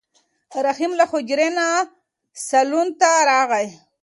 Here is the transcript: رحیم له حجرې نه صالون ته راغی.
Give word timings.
رحیم 0.65 0.91
له 0.99 1.05
حجرې 1.11 1.49
نه 1.57 1.67
صالون 2.47 2.87
ته 2.99 3.09
راغی. 3.29 3.67